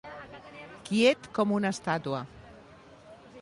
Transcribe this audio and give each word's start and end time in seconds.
Quiet 0.87 1.29
com 1.39 1.53
una 1.59 1.73
estàtua. 1.77 2.23